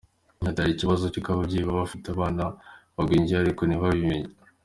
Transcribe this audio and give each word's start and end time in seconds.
Yagize 0.43 0.49
ati 0.55 0.59
“Hari 0.61 0.71
ikibazo 0.73 1.03
cy’uko 1.11 1.29
ababyeyi 1.31 1.65
baba 1.65 1.81
bafite 1.85 2.07
abana 2.09 2.43
bagwingiye 2.95 3.37
ariko 3.39 3.61
ntibabimenye. 3.65 4.29